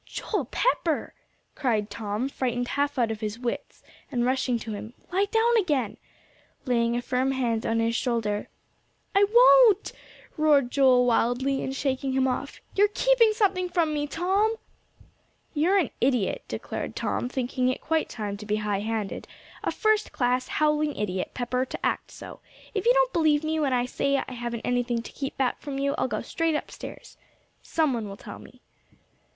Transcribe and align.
"Joel 0.03 0.45
Pepper!" 0.45 1.13
cried 1.53 1.91
Tom, 1.91 2.27
frightened 2.27 2.69
half 2.69 2.97
out 2.97 3.11
of 3.11 3.19
his 3.19 3.37
wits, 3.37 3.83
and 4.11 4.25
rushing 4.25 4.57
to 4.57 4.73
him; 4.73 4.95
"lie 5.13 5.25
down 5.29 5.55
again," 5.57 5.97
laying 6.65 6.95
a 6.95 7.03
firm 7.03 7.33
hand 7.33 7.67
on 7.67 7.79
his 7.79 7.95
shoulder. 7.95 8.49
"I 9.13 9.23
won't," 9.31 9.91
roared 10.37 10.71
Joel 10.71 11.05
wildly, 11.05 11.63
and 11.63 11.75
shaking 11.75 12.13
him 12.13 12.27
off. 12.27 12.59
"You're 12.73 12.87
keeping 12.87 13.31
something 13.33 13.69
from 13.69 13.93
me, 13.93 14.07
Tom." 14.07 14.55
"You're 15.53 15.77
an 15.77 15.91
idiot," 16.01 16.45
declared 16.47 16.95
Tom, 16.95 17.29
thinking 17.29 17.69
it 17.69 17.79
quite 17.79 18.09
time 18.09 18.37
to 18.37 18.45
be 18.47 18.55
high 18.55 18.79
handed, 18.79 19.27
"a 19.63 19.71
first 19.71 20.11
class, 20.11 20.47
howling 20.47 20.95
idiot, 20.95 21.29
Pepper, 21.35 21.63
to 21.65 21.85
act 21.85 22.09
so. 22.09 22.39
If 22.73 22.87
you 22.87 22.93
don't 22.95 23.13
believe 23.13 23.43
me, 23.43 23.59
when 23.59 23.71
I 23.71 23.85
say 23.85 24.17
I 24.17 24.31
haven't 24.31 24.61
anything 24.65 25.03
to 25.03 25.11
keep 25.11 25.37
back 25.37 25.59
from 25.61 25.77
you, 25.77 25.93
I'll 25.99 26.07
go 26.07 26.23
straight 26.23 26.55
upstairs. 26.55 27.17
Some 27.61 27.93
one 27.93 28.09
will 28.09 28.17
tell 28.17 28.39
me." 28.39 28.61